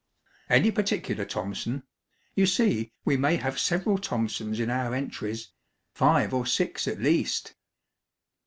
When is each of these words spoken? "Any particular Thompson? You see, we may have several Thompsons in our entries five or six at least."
"Any 0.49 0.71
particular 0.71 1.25
Thompson? 1.25 1.83
You 2.33 2.47
see, 2.47 2.91
we 3.05 3.17
may 3.17 3.35
have 3.35 3.59
several 3.59 3.99
Thompsons 3.99 4.59
in 4.59 4.71
our 4.71 4.95
entries 4.95 5.51
five 5.93 6.33
or 6.33 6.47
six 6.47 6.87
at 6.87 6.99
least." 6.99 7.53